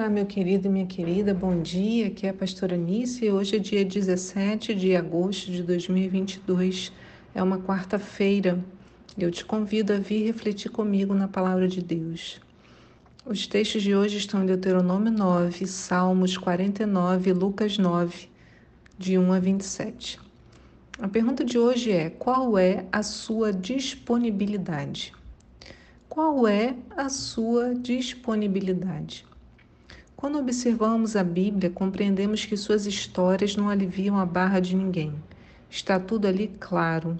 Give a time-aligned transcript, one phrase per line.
[0.00, 2.06] Olá, meu querido e minha querida, bom dia.
[2.06, 6.90] Aqui é a pastora Nice e hoje é dia 17 de agosto de 2022.
[7.34, 8.58] É uma quarta-feira.
[9.18, 12.40] Eu te convido a vir refletir comigo na palavra de Deus.
[13.26, 18.26] Os textos de hoje estão em Deuteronômio 9, Salmos 49 e Lucas 9,
[18.96, 20.18] de 1 a 27.
[20.98, 25.12] A pergunta de hoje é: qual é a sua disponibilidade?
[26.08, 29.28] Qual é a sua disponibilidade?
[30.20, 35.14] Quando observamos a Bíblia, compreendemos que suas histórias não aliviam a barra de ninguém.
[35.70, 37.18] Está tudo ali claro.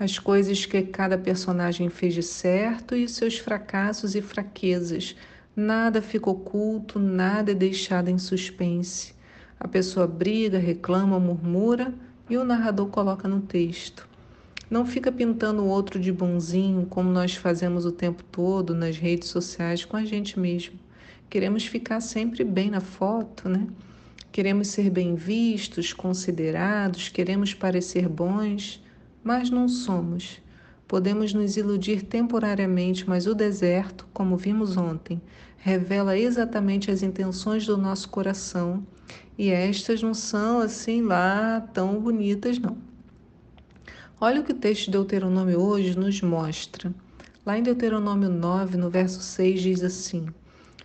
[0.00, 5.14] As coisas que cada personagem fez de certo e seus fracassos e fraquezas.
[5.54, 9.14] Nada fica oculto, nada é deixado em suspense.
[9.60, 11.94] A pessoa briga, reclama, murmura
[12.28, 14.08] e o narrador coloca no texto.
[14.68, 19.28] Não fica pintando o outro de bonzinho, como nós fazemos o tempo todo nas redes
[19.28, 20.82] sociais com a gente mesmo.
[21.28, 23.66] Queremos ficar sempre bem na foto, né?
[24.30, 28.82] Queremos ser bem vistos, considerados, queremos parecer bons,
[29.22, 30.40] mas não somos.
[30.88, 35.20] Podemos nos iludir temporariamente, mas o deserto, como vimos ontem,
[35.56, 38.86] revela exatamente as intenções do nosso coração
[39.38, 42.76] e estas não são assim lá tão bonitas, não.
[44.20, 46.92] Olha o que o texto de Deuteronômio hoje nos mostra.
[47.44, 50.26] Lá em Deuteronômio 9, no verso 6, diz assim: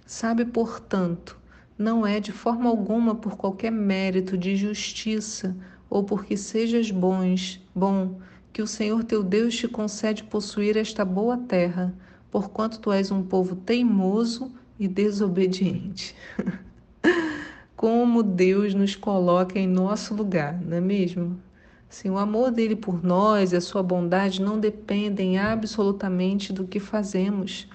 [0.09, 1.37] Sabe, portanto,
[1.77, 5.55] não é de forma alguma por qualquer mérito de justiça
[5.87, 8.19] ou porque sejas bons, bom,
[8.51, 11.93] que o Senhor teu Deus te concede possuir esta boa terra,
[12.31, 16.15] porquanto tu és um povo teimoso e desobediente.
[17.77, 21.39] Como Deus nos coloca em nosso lugar, não é mesmo?
[21.87, 26.79] Sim, o amor dele por nós e a sua bondade não dependem absolutamente do que
[26.79, 27.67] fazemos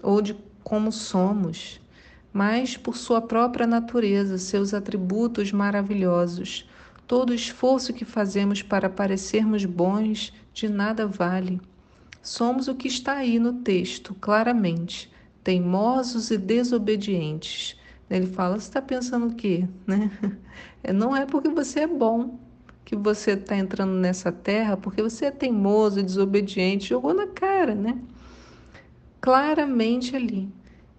[0.00, 1.80] ou de como somos,
[2.32, 6.68] mas por sua própria natureza, seus atributos maravilhosos.
[7.06, 11.60] Todo o esforço que fazemos para parecermos bons de nada vale.
[12.22, 15.12] Somos o que está aí no texto, claramente,
[15.42, 17.76] teimosos e desobedientes.
[18.08, 19.66] Ele fala: você está pensando o quê?
[19.86, 20.10] Né?
[20.94, 22.38] Não é porque você é bom
[22.84, 27.74] que você está entrando nessa terra, porque você é teimoso e desobediente, jogou na cara,
[27.74, 27.98] né?
[29.22, 30.52] Claramente ali.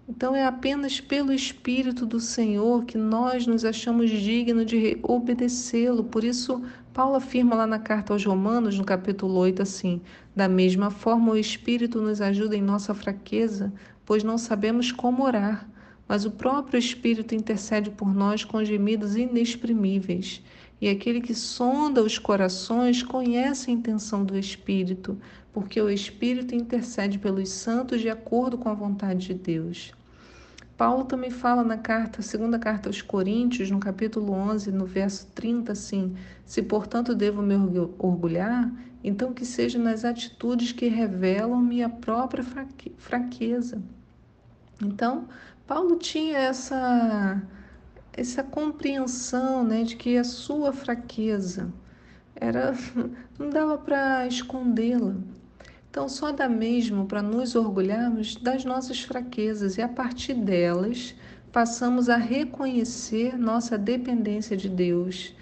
[0.08, 6.04] Então é apenas pelo Espírito do Senhor que nós nos achamos dignos de obedecê-lo.
[6.04, 6.62] Por isso,
[6.92, 10.00] Paulo afirma lá na carta aos Romanos, no capítulo 8, assim:
[10.34, 13.70] Da mesma forma, o Espírito nos ajuda em nossa fraqueza,
[14.06, 15.68] pois não sabemos como orar,
[16.08, 20.42] mas o próprio Espírito intercede por nós com gemidos inexprimíveis.
[20.80, 25.18] E aquele que sonda os corações conhece a intenção do Espírito,
[25.52, 29.92] porque o Espírito intercede pelos santos de acordo com a vontade de Deus.
[30.76, 35.70] Paulo também fala na carta, segunda carta aos Coríntios, no capítulo 11, no verso 30,
[35.70, 37.54] assim: Se portanto devo me
[37.96, 42.44] orgulhar, então que seja nas atitudes que revelam minha própria
[42.98, 43.80] fraqueza.
[44.82, 45.28] Então,
[45.66, 47.40] Paulo tinha essa
[48.16, 51.72] essa compreensão né, de que a sua fraqueza
[52.34, 52.72] era
[53.38, 55.16] não dava para escondê-la.
[55.90, 61.14] Então, só dá mesmo para nos orgulharmos das nossas fraquezas e, a partir delas,
[61.52, 65.34] passamos a reconhecer nossa dependência de Deus.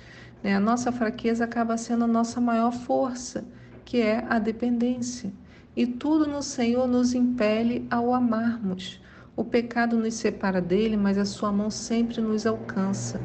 [0.42, 0.54] Né?
[0.54, 3.46] A nossa fraqueza acaba sendo a nossa maior força,
[3.84, 5.32] que é a dependência.
[5.74, 9.00] E tudo no Senhor nos impele ao amarmos.
[9.34, 13.18] O pecado nos separa dele, mas a sua mão sempre nos alcança.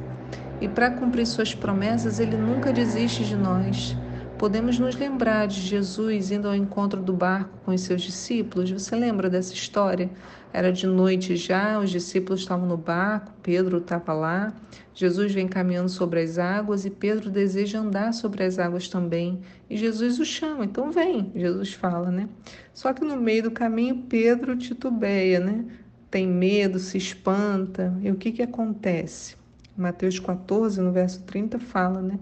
[0.62, 3.94] E para cumprir suas promessas, ele nunca desiste de nós.
[4.38, 8.72] Podemos nos lembrar de Jesus indo ao encontro do barco com os seus discípulos.
[8.72, 10.10] Você lembra dessa história?
[10.54, 14.54] Era de noite já, os discípulos estavam no barco, Pedro estava lá.
[14.94, 19.42] Jesus vem caminhando sobre as águas e Pedro deseja andar sobre as águas também.
[19.70, 22.30] E Jesus o chama, então vem, Jesus fala, né?
[22.74, 25.66] Só que no meio do caminho, Pedro titubeia, né?
[26.10, 27.98] Tem medo, se espanta.
[28.02, 29.36] E o que, que acontece?
[29.76, 32.20] Mateus 14, no verso 30, fala, né?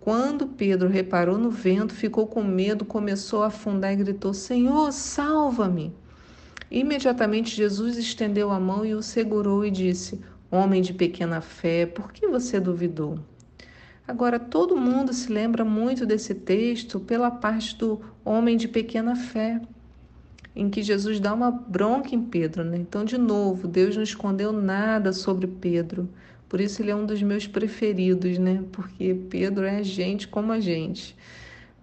[0.00, 5.92] Quando Pedro reparou no vento, ficou com medo, começou a afundar e gritou: Senhor, salva-me!
[6.70, 10.20] Imediatamente Jesus estendeu a mão e o segurou e disse:
[10.50, 13.18] Homem de pequena fé, por que você duvidou?
[14.06, 19.60] Agora, todo mundo se lembra muito desse texto pela parte do homem de pequena fé
[20.56, 22.64] em que Jesus dá uma bronca em Pedro.
[22.64, 22.78] Né?
[22.78, 26.08] Então, de novo, Deus não escondeu nada sobre Pedro.
[26.48, 28.64] Por isso ele é um dos meus preferidos, né?
[28.72, 31.14] Porque Pedro é gente como a gente.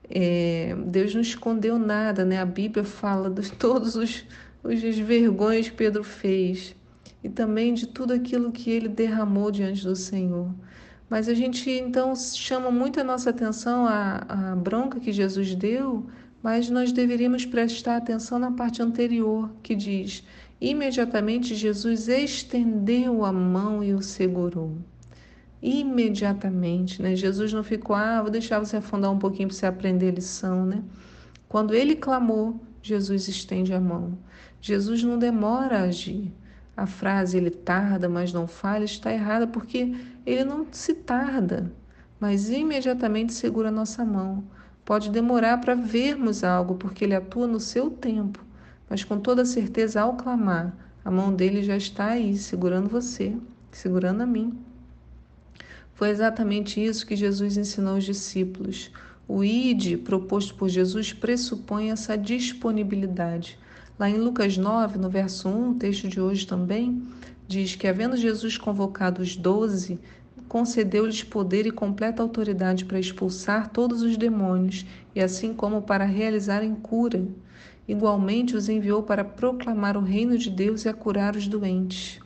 [0.10, 2.40] É, Deus não escondeu nada, né?
[2.40, 4.26] A Bíblia fala de todos os,
[4.64, 6.76] os vergonhas que Pedro fez.
[7.24, 10.50] e também de tudo aquilo que ele derramou diante do Senhor.
[11.10, 16.06] Mas a gente então chama muito a nossa atenção a, a bronca que Jesus deu,
[16.44, 20.24] mas nós deveríamos prestar atenção na parte anterior, que diz:
[20.60, 24.78] imediatamente Jesus estendeu a mão e o segurou.
[25.62, 27.16] Imediatamente, né?
[27.16, 30.66] Jesus não ficou, ah, vou deixar você afundar um pouquinho para você aprender a lição,
[30.66, 30.84] né?
[31.48, 34.18] Quando ele clamou, Jesus estende a mão.
[34.60, 36.34] Jesus não demora a agir.
[36.76, 41.72] A frase ele tarda, mas não falha está errada porque ele não se tarda,
[42.20, 44.44] mas imediatamente segura a nossa mão.
[44.86, 48.44] Pode demorar para vermos algo, porque ele atua no seu tempo,
[48.90, 50.76] mas com toda certeza, ao clamar,
[51.06, 53.36] a mão dele já está aí, segurando você,
[53.72, 54.58] segurando a mim.
[55.94, 58.92] Foi exatamente isso que Jesus ensinou aos discípulos.
[59.28, 63.58] O ID proposto por Jesus pressupõe essa disponibilidade.
[63.98, 67.04] Lá em Lucas 9, no verso 1, o texto de hoje também,
[67.48, 70.00] diz que, havendo Jesus convocado os doze,
[70.54, 74.86] concedeu-lhes poder e completa autoridade para expulsar todos os demônios,
[75.16, 77.26] e assim como para realizarem cura.
[77.88, 82.20] Igualmente os enviou para proclamar o reino de Deus e a curar os doentes.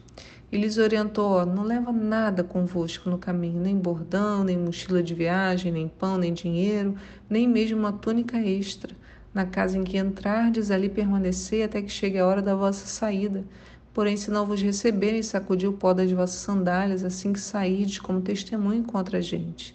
[0.52, 5.14] E lhes orientou: ó, não leva nada convosco no caminho, nem bordão, nem mochila de
[5.14, 6.98] viagem, nem pão, nem dinheiro,
[7.30, 8.94] nem mesmo uma túnica extra
[9.34, 13.46] na casa em que entrardes, ali permanecer até que chegue a hora da vossa saída.
[13.98, 18.22] Porém, se não vos receberem, sacudi o pó das vossas sandálias, assim que sairdes como
[18.22, 19.74] testemunho contra a gente.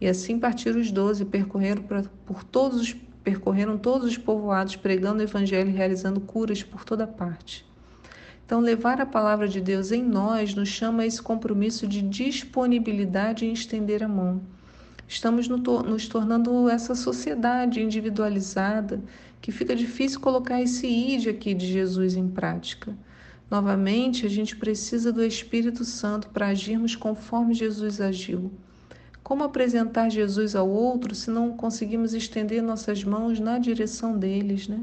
[0.00, 1.82] E assim partiram os doze, percorreram
[2.24, 7.06] por todos os, percorreram todos os povoados, pregando o evangelho e realizando curas por toda
[7.06, 7.62] parte.
[8.46, 13.44] Então, levar a palavra de Deus em nós nos chama a esse compromisso de disponibilidade
[13.44, 14.40] em estender a mão
[15.06, 19.02] estamos nos tornando essa sociedade individualizada
[19.40, 22.94] que fica difícil colocar esse id aqui de Jesus em prática.
[23.50, 28.52] Novamente, a gente precisa do Espírito Santo para agirmos conforme Jesus agiu.
[29.22, 34.80] Como apresentar Jesus ao outro se não conseguimos estender nossas mãos na direção deles, né?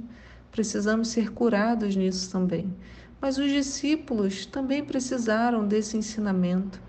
[0.51, 2.73] Precisamos ser curados nisso também.
[3.21, 6.79] Mas os discípulos também precisaram desse ensinamento.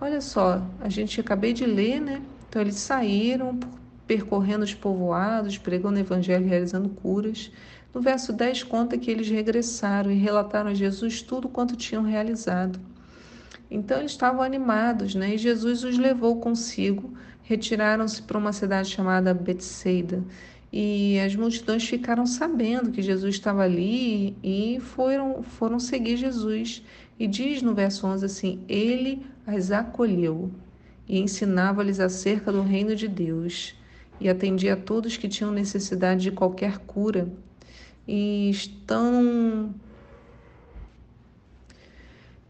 [0.00, 2.22] Olha só, a gente acabei de ler, né?
[2.48, 3.58] Então eles saíram
[4.06, 7.50] percorrendo os povoados, pregando o evangelho, realizando curas.
[7.94, 12.80] No verso 10 conta que eles regressaram e relataram a Jesus tudo quanto tinham realizado.
[13.70, 15.34] Então eles estavam animados, né?
[15.34, 17.12] E Jesus os levou consigo,
[17.42, 20.22] retiraram-se para uma cidade chamada Betsaida.
[20.72, 26.82] E as multidões ficaram sabendo que Jesus estava ali e foram, foram seguir Jesus.
[27.18, 30.50] E diz no verso 11 assim: Ele as acolheu
[31.06, 33.74] e ensinava-lhes acerca do reino de Deus,
[34.18, 37.30] e atendia a todos que tinham necessidade de qualquer cura.
[38.06, 39.74] E estão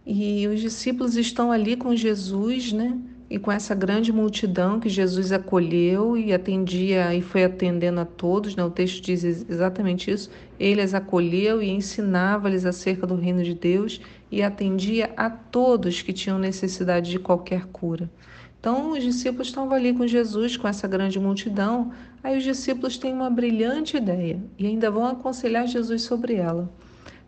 [0.04, 2.98] e os discípulos estão ali com Jesus, né?
[3.30, 8.56] E com essa grande multidão que Jesus acolheu e atendia e foi atendendo a todos,
[8.56, 8.64] né?
[8.64, 10.28] O texto diz exatamente isso.
[10.58, 14.00] Ele as acolheu e ensinava-lhes acerca do reino de Deus
[14.30, 18.10] e atendia a todos que tinham necessidade de qualquer cura.
[18.58, 21.92] Então, os discípulos estavam ali com Jesus, com essa grande multidão.
[22.22, 26.70] Aí, os discípulos têm uma brilhante ideia e ainda vão aconselhar Jesus sobre ela.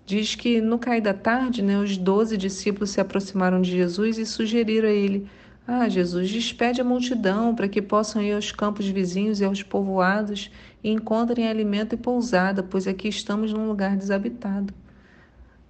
[0.07, 4.27] Diz que no cair da tarde, né, os doze discípulos se aproximaram de Jesus e
[4.27, 5.27] sugeriram a ele:
[5.67, 10.51] Ah, Jesus, despede a multidão para que possam ir aos campos vizinhos e aos povoados
[10.83, 14.75] e encontrem alimento e pousada, pois aqui estamos num lugar desabitado.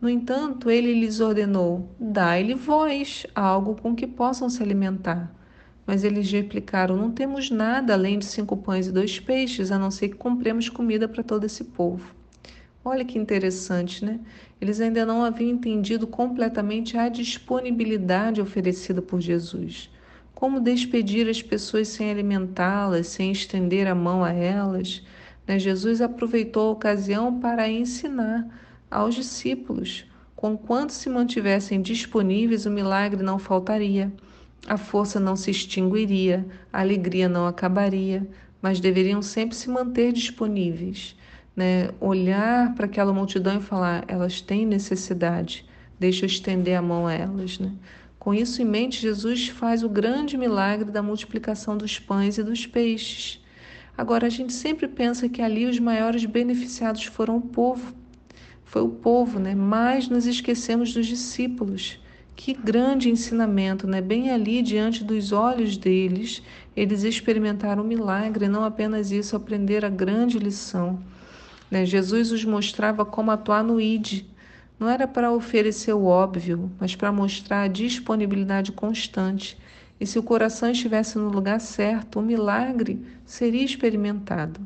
[0.01, 5.33] No entanto, ele lhes ordenou: Dai-lhe voz, algo com que possam se alimentar.
[5.87, 9.91] Mas eles replicaram: Não temos nada além de cinco pães e dois peixes, a não
[9.91, 12.15] ser que compremos comida para todo esse povo.
[12.85, 14.21] Olha que interessante, né?
[14.61, 19.91] Eles ainda não haviam entendido completamente a disponibilidade oferecida por Jesus.
[20.35, 25.03] Como despedir as pessoas sem alimentá-las, sem estender a mão a elas?
[25.47, 25.59] Né?
[25.59, 28.47] Jesus aproveitou a ocasião para ensinar
[28.91, 30.05] aos discípulos.
[30.37, 34.13] Conquanto se mantivessem disponíveis, o milagre não faltaria.
[34.67, 38.27] A força não se extinguiria, a alegria não acabaria,
[38.63, 41.15] mas deveriam sempre se manter disponíveis.
[41.55, 41.91] Né?
[42.01, 45.67] Olhar para aquela multidão e falar: elas têm necessidade,
[46.01, 47.59] deixa eu estender a mão a elas.
[47.59, 47.73] Né?
[48.19, 52.67] Com isso em mente, Jesus faz o grande milagre da multiplicação dos pães e dos
[52.67, 53.45] peixes.
[53.99, 57.95] Agora, a gente sempre pensa que ali os maiores beneficiados foram o povo.
[58.65, 59.55] Foi o povo, né?
[59.55, 62.01] mas nos esquecemos dos discípulos.
[62.37, 64.01] Que grande ensinamento, né?
[64.01, 66.43] Bem ali diante dos olhos deles,
[66.77, 71.01] eles experimentaram o milagre, não apenas isso, aprender a grande lição.
[71.71, 71.87] Né?
[71.87, 74.25] Jesus os mostrava como atuar no ID,
[74.79, 79.57] Não era para oferecer o óbvio, mas para mostrar a disponibilidade constante.
[80.01, 84.61] E se o coração estivesse no lugar certo, o milagre seria experimentado.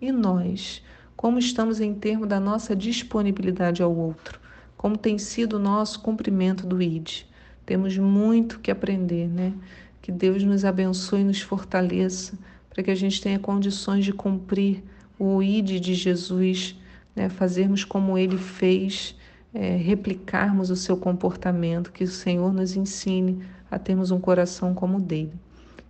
[0.00, 0.82] E nós,
[1.16, 4.43] como estamos em termos da nossa disponibilidade ao outro?
[4.84, 7.22] Como tem sido o nosso cumprimento do ID?
[7.64, 9.54] Temos muito que aprender, né?
[10.02, 12.38] Que Deus nos abençoe e nos fortaleça
[12.68, 14.84] para que a gente tenha condições de cumprir
[15.18, 16.78] o ID de Jesus,
[17.16, 17.30] né?
[17.30, 19.16] fazermos como ele fez,
[19.54, 24.98] é, replicarmos o seu comportamento, que o Senhor nos ensine a termos um coração como
[24.98, 25.32] o dele.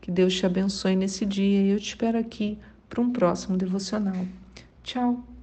[0.00, 2.56] Que Deus te abençoe nesse dia e eu te espero aqui
[2.88, 4.24] para um próximo devocional.
[4.84, 5.33] Tchau!